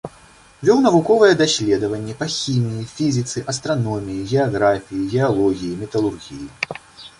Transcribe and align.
Вёў 0.69 0.79
навуковыя 0.85 1.33
даследаванні 1.41 2.15
па 2.21 2.29
хіміі, 2.37 2.89
фізіцы, 2.95 3.45
астраноміі, 3.55 4.25
геаграфіі, 4.33 5.05
геалогіі, 5.15 5.79
металургіі. 5.85 6.45